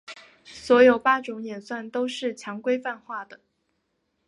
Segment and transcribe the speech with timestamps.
[0.43, 3.39] 所有八种演算都是强规范化的。